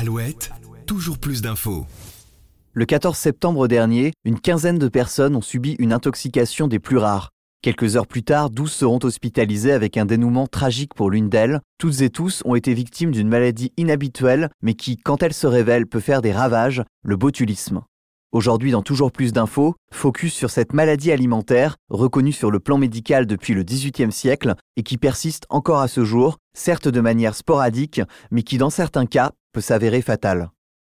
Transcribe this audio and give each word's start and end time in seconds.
Alouette, 0.00 0.52
toujours 0.86 1.18
plus 1.18 1.42
d'infos. 1.42 1.84
Le 2.72 2.86
14 2.86 3.18
septembre 3.18 3.66
dernier, 3.66 4.12
une 4.24 4.38
quinzaine 4.38 4.78
de 4.78 4.86
personnes 4.86 5.34
ont 5.34 5.42
subi 5.42 5.74
une 5.80 5.92
intoxication 5.92 6.68
des 6.68 6.78
plus 6.78 6.98
rares. 6.98 7.30
Quelques 7.62 7.96
heures 7.96 8.06
plus 8.06 8.22
tard, 8.22 8.50
12 8.50 8.70
seront 8.70 9.00
hospitalisées 9.02 9.72
avec 9.72 9.96
un 9.96 10.04
dénouement 10.04 10.46
tragique 10.46 10.94
pour 10.94 11.10
l'une 11.10 11.28
d'elles. 11.28 11.60
Toutes 11.78 12.00
et 12.02 12.10
tous 12.10 12.42
ont 12.44 12.54
été 12.54 12.74
victimes 12.74 13.10
d'une 13.10 13.26
maladie 13.26 13.72
inhabituelle, 13.76 14.50
mais 14.62 14.74
qui, 14.74 14.98
quand 14.98 15.24
elle 15.24 15.34
se 15.34 15.48
révèle, 15.48 15.88
peut 15.88 15.98
faire 15.98 16.22
des 16.22 16.30
ravages, 16.30 16.84
le 17.02 17.16
botulisme. 17.16 17.82
Aujourd'hui, 18.30 18.72
dans 18.72 18.82
toujours 18.82 19.10
plus 19.10 19.32
d'infos, 19.32 19.74
focus 19.90 20.34
sur 20.34 20.50
cette 20.50 20.74
maladie 20.74 21.10
alimentaire, 21.10 21.76
reconnue 21.88 22.32
sur 22.32 22.50
le 22.50 22.60
plan 22.60 22.76
médical 22.76 23.26
depuis 23.26 23.54
le 23.54 23.64
XVIIIe 23.64 24.12
siècle 24.12 24.54
et 24.76 24.82
qui 24.82 24.98
persiste 24.98 25.46
encore 25.48 25.80
à 25.80 25.88
ce 25.88 26.04
jour, 26.04 26.36
certes 26.54 26.88
de 26.88 27.00
manière 27.00 27.34
sporadique, 27.34 28.02
mais 28.30 28.42
qui 28.42 28.58
dans 28.58 28.68
certains 28.68 29.06
cas 29.06 29.32
s'avérer 29.60 30.02
fatale. 30.02 30.50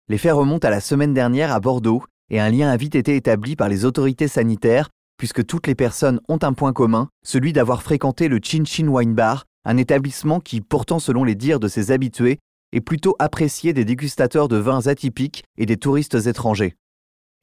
Les 0.07 0.17
faits 0.17 0.33
remontent 0.33 0.67
à 0.67 0.71
la 0.71 0.81
semaine 0.81 1.13
dernière 1.13 1.51
à 1.51 1.59
Bordeaux 1.59 2.03
et 2.29 2.39
un 2.39 2.49
lien 2.49 2.69
a 2.69 2.77
vite 2.77 2.95
été 2.95 3.15
établi 3.15 3.55
par 3.55 3.69
les 3.69 3.85
autorités 3.85 4.27
sanitaires 4.27 4.89
puisque 5.19 5.45
toutes 5.45 5.67
les 5.67 5.75
personnes 5.75 6.21
ont 6.29 6.39
un 6.41 6.53
point 6.53 6.73
commun, 6.73 7.09
celui 7.23 7.53
d'avoir 7.53 7.83
fréquenté 7.83 8.29
le 8.29 8.39
Chin 8.41 8.63
Chin 8.65 8.87
Wine 8.87 9.13
Bar, 9.13 9.45
un 9.65 9.75
établissement 9.75 10.39
qui, 10.39 10.61
pourtant 10.61 10.97
selon 10.97 11.25
les 11.25 11.35
dires 11.35 11.59
de 11.59 11.67
ses 11.67 11.91
habitués, 11.91 12.39
est 12.71 12.81
plutôt 12.81 13.15
apprécié 13.19 13.73
des 13.73 13.83
dégustateurs 13.83 14.47
de 14.47 14.55
vins 14.55 14.87
atypiques 14.87 15.43
et 15.57 15.65
des 15.65 15.75
touristes 15.75 16.15
étrangers. 16.25 16.75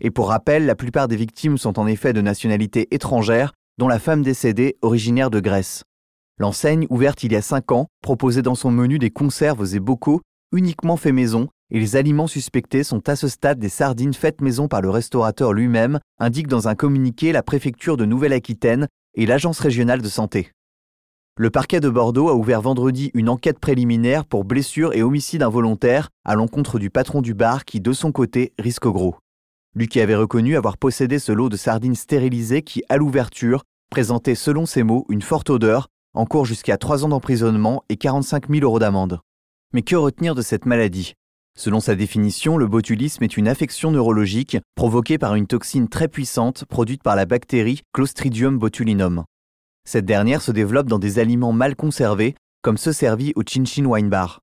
Et 0.00 0.10
pour 0.10 0.28
rappel, 0.28 0.64
la 0.64 0.74
plupart 0.74 1.06
des 1.06 1.16
victimes 1.16 1.58
sont 1.58 1.78
en 1.78 1.86
effet 1.86 2.14
de 2.14 2.22
nationalité 2.22 2.88
étrangère, 2.94 3.52
dont 3.76 3.88
la 3.88 3.98
femme 3.98 4.22
décédée 4.22 4.78
originaire 4.80 5.30
de 5.30 5.40
Grèce. 5.40 5.84
L'enseigne, 6.38 6.86
ouverte 6.88 7.22
il 7.24 7.32
y 7.32 7.36
a 7.36 7.42
5 7.42 7.72
ans, 7.72 7.88
proposait 8.02 8.42
dans 8.42 8.54
son 8.54 8.70
menu 8.70 8.98
des 8.98 9.10
conserves 9.10 9.74
et 9.74 9.80
bocaux 9.80 10.22
uniquement 10.52 10.96
faits 10.96 11.14
maison, 11.14 11.48
et 11.70 11.80
les 11.80 11.96
aliments 11.96 12.26
suspectés 12.26 12.84
sont 12.84 13.08
à 13.08 13.16
ce 13.16 13.28
stade 13.28 13.58
des 13.58 13.68
sardines 13.68 14.14
faites 14.14 14.40
maison 14.40 14.68
par 14.68 14.80
le 14.80 14.90
restaurateur 14.90 15.52
lui-même, 15.52 15.98
indique 16.18 16.48
dans 16.48 16.68
un 16.68 16.74
communiqué 16.74 17.32
la 17.32 17.42
préfecture 17.42 17.96
de 17.96 18.04
Nouvelle-Aquitaine 18.04 18.86
et 19.14 19.26
l'Agence 19.26 19.58
régionale 19.58 20.02
de 20.02 20.08
santé. 20.08 20.52
Le 21.38 21.50
parquet 21.50 21.80
de 21.80 21.90
Bordeaux 21.90 22.30
a 22.30 22.34
ouvert 22.34 22.62
vendredi 22.62 23.10
une 23.12 23.28
enquête 23.28 23.58
préliminaire 23.58 24.24
pour 24.24 24.44
blessure 24.44 24.94
et 24.94 25.02
homicide 25.02 25.42
involontaire 25.42 26.08
à 26.24 26.34
l'encontre 26.34 26.78
du 26.78 26.88
patron 26.88 27.20
du 27.20 27.34
bar 27.34 27.64
qui, 27.66 27.80
de 27.80 27.92
son 27.92 28.10
côté, 28.10 28.54
risque 28.58 28.86
gros. 28.86 29.16
Lui 29.74 29.88
qui 29.88 30.00
avait 30.00 30.16
reconnu 30.16 30.56
avoir 30.56 30.78
possédé 30.78 31.18
ce 31.18 31.32
lot 31.32 31.50
de 31.50 31.58
sardines 31.58 31.94
stérilisées 31.94 32.62
qui, 32.62 32.82
à 32.88 32.96
l'ouverture, 32.96 33.64
présentait 33.90 34.34
selon 34.34 34.64
ses 34.64 34.82
mots 34.82 35.04
une 35.10 35.20
forte 35.20 35.50
odeur, 35.50 35.88
en 36.14 36.24
cours 36.24 36.46
jusqu'à 36.46 36.78
3 36.78 37.04
ans 37.04 37.10
d'emprisonnement 37.10 37.82
et 37.90 37.98
45 37.98 38.48
000 38.48 38.64
euros 38.64 38.78
d'amende. 38.78 39.20
Mais 39.72 39.82
que 39.82 39.96
retenir 39.96 40.34
de 40.34 40.42
cette 40.42 40.64
maladie? 40.64 41.14
Selon 41.58 41.80
sa 41.80 41.94
définition, 41.94 42.56
le 42.56 42.66
botulisme 42.66 43.24
est 43.24 43.36
une 43.36 43.48
affection 43.48 43.90
neurologique 43.90 44.58
provoquée 44.74 45.18
par 45.18 45.34
une 45.34 45.46
toxine 45.46 45.88
très 45.88 46.06
puissante 46.06 46.64
produite 46.66 47.02
par 47.02 47.16
la 47.16 47.26
bactérie 47.26 47.82
Clostridium 47.92 48.58
botulinum. 48.58 49.24
Cette 49.88 50.04
dernière 50.04 50.42
se 50.42 50.52
développe 50.52 50.88
dans 50.88 50.98
des 50.98 51.18
aliments 51.18 51.52
mal 51.52 51.74
conservés, 51.74 52.34
comme 52.62 52.76
ceux 52.76 52.92
servis 52.92 53.32
au 53.36 53.42
Chin 53.42 53.64
Chin 53.64 53.86
Wine 53.86 54.10
Bar. 54.10 54.40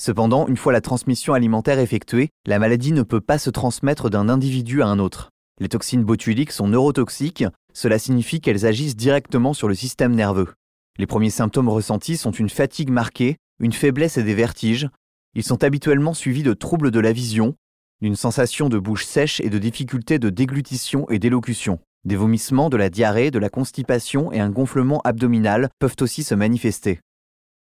Cependant, 0.00 0.46
une 0.46 0.56
fois 0.56 0.72
la 0.72 0.80
transmission 0.80 1.32
alimentaire 1.32 1.78
effectuée, 1.78 2.28
la 2.46 2.58
maladie 2.58 2.92
ne 2.92 3.02
peut 3.02 3.20
pas 3.20 3.38
se 3.38 3.50
transmettre 3.50 4.10
d'un 4.10 4.28
individu 4.28 4.82
à 4.82 4.86
un 4.86 4.98
autre. 4.98 5.30
Les 5.60 5.68
toxines 5.68 6.04
botuliques 6.04 6.52
sont 6.52 6.68
neurotoxiques, 6.68 7.44
cela 7.72 7.98
signifie 7.98 8.40
qu'elles 8.40 8.66
agissent 8.66 8.96
directement 8.96 9.54
sur 9.54 9.68
le 9.68 9.74
système 9.74 10.14
nerveux. 10.14 10.52
Les 10.98 11.06
premiers 11.06 11.30
symptômes 11.30 11.68
ressentis 11.68 12.16
sont 12.16 12.32
une 12.32 12.50
fatigue 12.50 12.90
marquée, 12.90 13.36
une 13.62 13.72
faiblesse 13.72 14.18
et 14.18 14.22
des 14.24 14.34
vertiges. 14.34 14.90
Ils 15.34 15.44
sont 15.44 15.64
habituellement 15.64 16.12
suivis 16.12 16.42
de 16.42 16.52
troubles 16.52 16.90
de 16.90 17.00
la 17.00 17.12
vision, 17.12 17.54
d'une 18.02 18.16
sensation 18.16 18.68
de 18.68 18.78
bouche 18.78 19.06
sèche 19.06 19.40
et 19.40 19.48
de 19.48 19.58
difficultés 19.58 20.18
de 20.18 20.28
déglutition 20.28 21.08
et 21.08 21.18
d'élocution. 21.18 21.78
Des 22.04 22.16
vomissements, 22.16 22.68
de 22.68 22.76
la 22.76 22.90
diarrhée, 22.90 23.30
de 23.30 23.38
la 23.38 23.48
constipation 23.48 24.32
et 24.32 24.40
un 24.40 24.50
gonflement 24.50 25.00
abdominal 25.04 25.70
peuvent 25.78 25.96
aussi 26.00 26.24
se 26.24 26.34
manifester. 26.34 26.98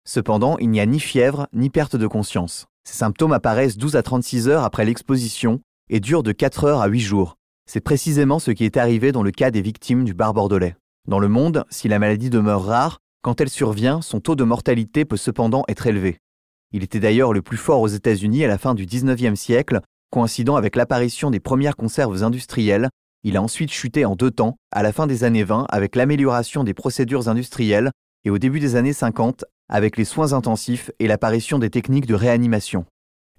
Cependant, 0.04 0.58
il 0.58 0.70
n'y 0.70 0.80
a 0.80 0.86
ni 0.86 0.98
fièvre 0.98 1.46
ni 1.52 1.70
perte 1.70 1.94
de 1.94 2.08
conscience. 2.08 2.66
Ces 2.82 2.98
symptômes 2.98 3.32
apparaissent 3.32 3.78
12 3.78 3.94
à 3.94 4.02
36 4.02 4.48
heures 4.48 4.64
après 4.64 4.84
l'exposition 4.84 5.60
et 5.88 6.00
durent 6.00 6.24
de 6.24 6.32
4 6.32 6.64
heures 6.64 6.80
à 6.80 6.88
8 6.88 7.00
jours. 7.00 7.36
C'est 7.66 7.80
précisément 7.80 8.40
ce 8.40 8.50
qui 8.50 8.64
est 8.64 8.76
arrivé 8.76 9.12
dans 9.12 9.22
le 9.22 9.30
cas 9.30 9.52
des 9.52 9.62
victimes 9.62 10.04
du 10.04 10.12
bar 10.12 10.34
bordelais. 10.34 10.76
Dans 11.06 11.20
le 11.20 11.28
monde, 11.28 11.64
si 11.70 11.88
la 11.88 11.98
maladie 11.98 12.28
demeure 12.28 12.64
rare, 12.64 12.98
quand 13.24 13.40
elle 13.40 13.48
survient, 13.48 14.02
son 14.02 14.20
taux 14.20 14.36
de 14.36 14.44
mortalité 14.44 15.06
peut 15.06 15.16
cependant 15.16 15.64
être 15.66 15.86
élevé. 15.86 16.18
Il 16.72 16.82
était 16.82 17.00
d'ailleurs 17.00 17.32
le 17.32 17.40
plus 17.40 17.56
fort 17.56 17.80
aux 17.80 17.88
États-Unis 17.88 18.44
à 18.44 18.48
la 18.48 18.58
fin 18.58 18.74
du 18.74 18.84
19e 18.84 19.34
siècle, 19.34 19.80
coïncidant 20.10 20.56
avec 20.56 20.76
l'apparition 20.76 21.30
des 21.30 21.40
premières 21.40 21.74
conserves 21.74 22.22
industrielles. 22.22 22.90
Il 23.22 23.38
a 23.38 23.42
ensuite 23.42 23.72
chuté 23.72 24.04
en 24.04 24.14
deux 24.14 24.30
temps, 24.30 24.56
à 24.72 24.82
la 24.82 24.92
fin 24.92 25.06
des 25.06 25.24
années 25.24 25.42
20 25.42 25.64
avec 25.70 25.96
l'amélioration 25.96 26.64
des 26.64 26.74
procédures 26.74 27.30
industrielles 27.30 27.92
et 28.26 28.30
au 28.30 28.36
début 28.36 28.60
des 28.60 28.76
années 28.76 28.92
50 28.92 29.46
avec 29.70 29.96
les 29.96 30.04
soins 30.04 30.34
intensifs 30.34 30.90
et 30.98 31.06
l'apparition 31.06 31.58
des 31.58 31.70
techniques 31.70 32.06
de 32.06 32.14
réanimation. 32.14 32.84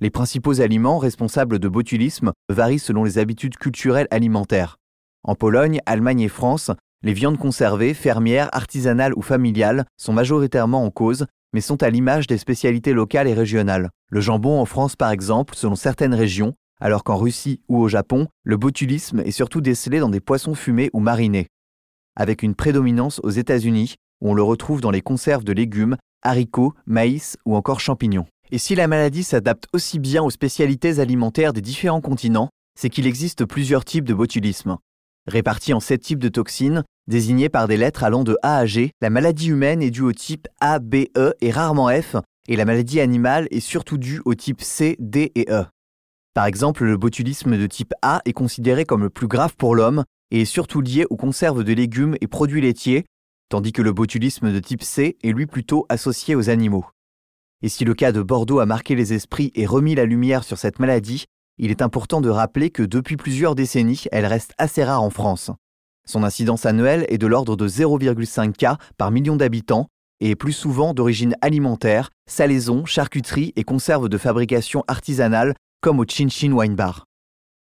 Les 0.01 0.09
principaux 0.09 0.61
aliments 0.61 0.97
responsables 0.97 1.59
de 1.59 1.67
botulisme 1.67 2.31
varient 2.49 2.79
selon 2.79 3.03
les 3.03 3.19
habitudes 3.19 3.57
culturelles 3.57 4.07
alimentaires. 4.09 4.77
En 5.21 5.35
Pologne, 5.35 5.79
Allemagne 5.85 6.21
et 6.21 6.27
France, 6.27 6.71
les 7.05 7.13
viandes 7.13 7.37
conservées, 7.37 7.93
fermières, 7.93 8.49
artisanales 8.51 9.13
ou 9.15 9.21
familiales 9.21 9.85
sont 9.95 10.11
majoritairement 10.11 10.83
en 10.83 10.89
cause, 10.89 11.27
mais 11.53 11.61
sont 11.61 11.83
à 11.83 11.91
l'image 11.91 12.25
des 12.25 12.39
spécialités 12.39 12.93
locales 12.93 13.27
et 13.27 13.35
régionales. 13.35 13.91
Le 14.09 14.21
jambon 14.21 14.59
en 14.59 14.65
France 14.65 14.95
par 14.95 15.11
exemple, 15.11 15.53
selon 15.55 15.75
certaines 15.75 16.15
régions, 16.15 16.55
alors 16.81 17.03
qu'en 17.03 17.17
Russie 17.17 17.61
ou 17.69 17.77
au 17.77 17.87
Japon, 17.87 18.27
le 18.43 18.57
botulisme 18.57 19.19
est 19.19 19.29
surtout 19.29 19.61
décelé 19.61 19.99
dans 19.99 20.09
des 20.09 20.19
poissons 20.19 20.55
fumés 20.55 20.89
ou 20.93 20.99
marinés. 20.99 21.45
Avec 22.15 22.41
une 22.41 22.55
prédominance 22.55 23.19
aux 23.21 23.29
États-Unis, 23.29 23.93
où 24.19 24.31
on 24.31 24.33
le 24.33 24.41
retrouve 24.41 24.81
dans 24.81 24.91
les 24.91 25.01
conserves 25.01 25.43
de 25.43 25.53
légumes, 25.53 25.97
haricots, 26.23 26.73
maïs 26.87 27.37
ou 27.45 27.55
encore 27.55 27.81
champignons. 27.81 28.25
Et 28.49 28.57
si 28.57 28.73
la 28.73 28.87
maladie 28.87 29.23
s'adapte 29.23 29.67
aussi 29.73 29.99
bien 29.99 30.23
aux 30.23 30.31
spécialités 30.31 30.99
alimentaires 30.99 31.53
des 31.53 31.61
différents 31.61 32.01
continents, 32.01 32.49
c'est 32.75 32.89
qu'il 32.89 33.05
existe 33.05 33.45
plusieurs 33.45 33.85
types 33.85 34.05
de 34.05 34.13
botulisme. 34.15 34.79
Répartis 35.27 35.73
en 35.73 35.79
sept 35.79 36.01
types 36.01 36.19
de 36.19 36.29
toxines, 36.29 36.83
désignés 37.07 37.49
par 37.49 37.67
des 37.67 37.77
lettres 37.77 38.03
allant 38.03 38.23
de 38.23 38.37
A 38.43 38.57
à 38.57 38.65
G, 38.65 38.91
la 39.01 39.09
maladie 39.09 39.49
humaine 39.49 39.81
est 39.81 39.89
due 39.89 40.03
au 40.03 40.13
type 40.13 40.47
A, 40.59 40.79
B, 40.79 41.05
E 41.17 41.33
et 41.41 41.51
rarement 41.51 41.89
F, 41.89 42.15
et 42.47 42.55
la 42.55 42.65
maladie 42.65 42.99
animale 42.99 43.47
est 43.49 43.59
surtout 43.59 43.97
due 43.97 44.21
au 44.25 44.35
type 44.35 44.61
C, 44.61 44.95
D 44.99 45.31
et 45.33 45.47
E. 45.49 45.65
Par 46.35 46.45
exemple, 46.45 46.83
le 46.83 46.97
botulisme 46.97 47.57
de 47.57 47.65
type 47.65 47.93
A 48.03 48.21
est 48.25 48.33
considéré 48.33 48.85
comme 48.85 49.01
le 49.01 49.09
plus 49.09 49.27
grave 49.27 49.55
pour 49.55 49.73
l'homme 49.73 50.03
et 50.29 50.41
est 50.41 50.45
surtout 50.45 50.81
lié 50.81 51.05
aux 51.09 51.17
conserves 51.17 51.63
de 51.63 51.73
légumes 51.73 52.17
et 52.21 52.27
produits 52.27 52.61
laitiers, 52.61 53.05
tandis 53.49 53.71
que 53.71 53.81
le 53.81 53.93
botulisme 53.93 54.51
de 54.51 54.59
type 54.59 54.83
C 54.83 55.17
est 55.23 55.31
lui 55.31 55.47
plutôt 55.47 55.85
associé 55.89 56.35
aux 56.35 56.49
animaux. 56.49 56.85
Et 57.63 57.69
si 57.69 57.83
le 57.83 57.95
cas 57.95 58.11
de 58.11 58.21
Bordeaux 58.21 58.59
a 58.59 58.65
marqué 58.65 58.93
les 58.93 59.13
esprits 59.13 59.51
et 59.55 59.65
remis 59.65 59.95
la 59.95 60.05
lumière 60.05 60.43
sur 60.43 60.59
cette 60.59 60.77
maladie, 60.77 61.25
il 61.57 61.71
est 61.71 61.81
important 61.81 62.21
de 62.21 62.29
rappeler 62.29 62.69
que 62.69 62.83
depuis 62.83 63.17
plusieurs 63.17 63.55
décennies, 63.55 64.03
elle 64.11 64.25
reste 64.25 64.53
assez 64.57 64.83
rare 64.83 65.01
en 65.01 65.09
France. 65.09 65.51
Son 66.05 66.23
incidence 66.23 66.65
annuelle 66.65 67.05
est 67.09 67.17
de 67.17 67.27
l'ordre 67.27 67.55
de 67.55 67.67
0,5 67.67 68.51
cas 68.53 68.77
par 68.97 69.11
million 69.11 69.35
d'habitants 69.35 69.87
et 70.19 70.31
est 70.31 70.35
plus 70.35 70.53
souvent 70.53 70.93
d'origine 70.93 71.35
alimentaire, 71.41 72.11
salaison, 72.29 72.85
charcuterie 72.85 73.53
et 73.55 73.63
conserves 73.63 74.09
de 74.09 74.17
fabrication 74.17 74.83
artisanale 74.87 75.55
comme 75.81 75.99
au 75.99 76.05
Chin 76.07 76.29
Chin 76.29 76.51
Wine 76.51 76.75
Bar. 76.75 77.05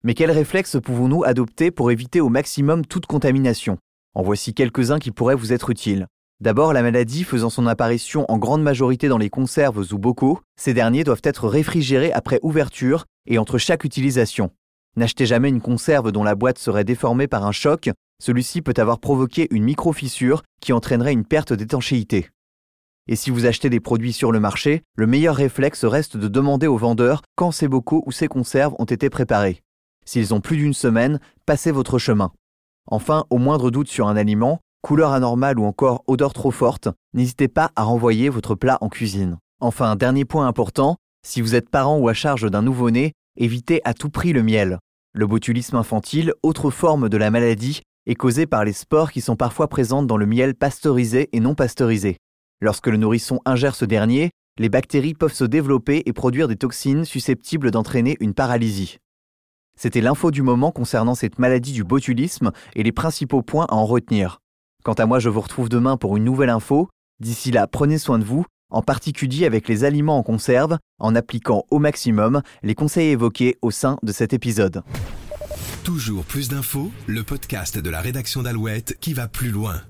Mais 0.03 0.16
quels 0.16 0.31
réflexes 0.31 0.78
pouvons-nous 0.84 1.24
adopter 1.24 1.69
pour 1.69 1.91
éviter 1.91 2.22
au 2.22 2.30
maximum 2.30 2.85
toute 2.85 3.06
contamination? 3.06 3.78
En 4.16 4.24
voici 4.24 4.53
quelques-uns 4.53 5.00
qui 5.00 5.12
pourraient 5.12 5.35
vous 5.35 5.53
être 5.53 5.69
utiles. 5.69 6.07
D'abord, 6.41 6.74
la 6.74 6.81
maladie 6.81 7.24
faisant 7.24 7.51
son 7.51 7.68
apparition 7.68 8.25
en 8.28 8.40
grande 8.40 8.63
majorité 8.63 9.07
dans 9.07 9.19
les 9.19 9.30
conserves 9.30 9.94
ou 9.94 10.00
bocaux, 10.00 10.40
ces 10.59 10.74
derniers 10.74 11.03
doivent 11.03 11.22
être 11.24 11.47
réfrigérés 11.47 12.12
après 12.12 12.40
ouverture 12.41 13.06
et 13.26 13.38
entre 13.38 13.57
chaque 13.57 13.84
utilisation. 13.84 14.51
N'achetez 14.95 15.25
jamais 15.25 15.50
une 15.50 15.62
conserve 15.62 16.12
dont 16.12 16.24
la 16.24 16.36
boîte 16.36 16.60
serait 16.60 16.84
déformée 16.84 17.28
par 17.28 17.45
un 17.45 17.51
choc, 17.51 17.90
celui-ci 18.22 18.62
peut 18.62 18.74
avoir 18.78 19.00
provoqué 19.00 19.48
une 19.51 19.63
micro-fissure 19.63 20.44
qui 20.62 20.74
entraînerait 20.74 21.13
une 21.13 21.25
perte 21.25 21.54
d'étanchéité. 21.54 22.30
Et 23.07 23.16
si 23.16 23.31
vous 23.31 23.45
achetez 23.45 23.69
des 23.69 23.80
produits 23.80 24.13
sur 24.13 24.31
le 24.31 24.40
marché, 24.40 24.84
le 24.95 25.07
meilleur 25.07 25.36
réflexe 25.36 25.86
reste 25.86 26.18
de 26.18 26.28
demander 26.28 26.68
au 26.68 26.78
vendeur 26.78 27.24
quand 27.36 27.51
ces 27.51 27.68
bocaux 27.68 28.04
ou 28.06 28.12
ces 28.12 28.28
conserves 28.28 28.75
ont 28.80 28.86
été 28.86 29.10
préparés. 29.10 29.62
S'ils 30.06 30.34
ont 30.34 30.42
plus 30.42 30.57
d'une 30.57 30.74
semaine, 30.74 31.19
passez 31.45 31.72
votre 31.72 31.98
chemin. 31.98 32.31
Enfin, 32.88 33.25
au 33.30 33.38
moindre 33.38 33.72
doute 33.72 33.88
sur 33.88 34.07
un 34.07 34.16
aliment, 34.16 34.60
couleur 34.81 35.13
anormale 35.13 35.60
ou 35.60 35.66
encore 35.66 36.04
odeur 36.07 36.34
trop 36.34 36.51
forte, 36.51 36.90
n'hésitez 37.13 37.48
pas 37.48 37.72
à 37.75 37.84
renvoyer 37.84 38.30
votre 38.30 38.56
plat 38.56 38.78
en 38.81 38.90
cuisine. 38.90 39.38
Enfin, 39.60 39.95
dernier 39.95 40.25
point 40.25 40.48
important, 40.48 40.98
si 41.23 41.41
vous 41.41 41.56
êtes 41.56 41.69
parent 41.69 41.97
ou 41.97 42.09
à 42.09 42.13
charge 42.13 42.50
d'un 42.50 42.62
nouveau-né, 42.62 43.13
évitez 43.38 43.81
à 43.83 43.94
tout 43.94 44.09
prix 44.09 44.33
le 44.33 44.44
miel. 44.44 44.79
Le 45.13 45.27
botulisme 45.27 45.75
infantile, 45.75 46.33
autre 46.44 46.69
forme 46.71 47.09
de 47.09 47.18
la 47.18 47.31
maladie, 47.31 47.81
est 48.06 48.15
causé 48.15 48.47
par 48.47 48.65
les 48.65 48.73
spores 48.73 49.12
qui 49.12 49.21
sont 49.21 49.35
parfois 49.35 49.68
présentes 49.68 50.07
dans 50.07 50.18
le 50.18 50.25
miel 50.25 50.56
pasteurisé 50.56 51.29
et 51.33 51.39
non 51.39 51.53
pasteurisé. 51.53 52.18
Lorsque 52.59 52.88
le 52.88 52.97
nourrisson 52.97 53.39
ingère 53.45 53.75
ce 53.75 53.85
dernier, 53.85 54.31
les 54.57 54.69
bactéries 54.69 55.13
peuvent 55.13 55.33
se 55.33 55.44
développer 55.44 56.03
et 56.06 56.13
produire 56.13 56.47
des 56.47 56.56
toxines 56.56 57.06
susceptibles 57.06 57.71
d'entraîner 57.71 58.18
une 58.19 58.33
paralysie. 58.33 58.97
C'était 59.77 60.01
l'info 60.01 60.31
du 60.31 60.41
moment 60.41 60.71
concernant 60.71 61.15
cette 61.15 61.39
maladie 61.39 61.73
du 61.73 61.83
botulisme 61.83 62.51
et 62.75 62.83
les 62.83 62.91
principaux 62.91 63.41
points 63.41 63.65
à 63.69 63.75
en 63.75 63.85
retenir. 63.85 64.39
Quant 64.83 64.94
à 64.94 65.06
moi, 65.06 65.19
je 65.19 65.29
vous 65.29 65.41
retrouve 65.41 65.69
demain 65.69 65.97
pour 65.97 66.18
une 66.18 66.23
nouvelle 66.23 66.50
info. 66.50 66.89
D'ici 67.19 67.51
là, 67.51 67.68
prenez 67.68 67.97
soin 67.97 68.19
de 68.19 68.23
vous, 68.23 68.45
en 68.71 68.81
particulier 68.81 69.45
avec 69.45 69.68
les 69.68 69.83
aliments 69.83 70.18
en 70.18 70.23
conserve, 70.23 70.77
en 71.00 71.15
appliquant 71.15 71.65
au 71.69 71.79
maximum 71.79 72.41
les 72.63 72.75
conseils 72.75 73.09
évoqués 73.09 73.57
au 73.62 73.71
sein 73.71 73.97
de 74.03 74.12
cet 74.12 74.33
épisode. 74.33 74.83
Toujours 75.83 76.23
plus 76.23 76.50
d'infos, 76.50 76.91
le 77.07 77.23
podcast 77.23 77.77
de 77.77 77.89
la 77.89 78.01
rédaction 78.01 78.44
d'Alouette 78.44 78.97
qui 79.00 79.13
va 79.13 79.27
plus 79.27 79.50
loin. 79.50 79.81